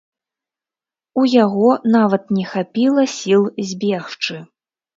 У 1.23 1.25
яго 1.33 1.69
нават 1.97 2.23
не 2.39 2.47
хапіла 2.55 3.07
сіл 3.19 3.47
збегчы. 3.71 4.35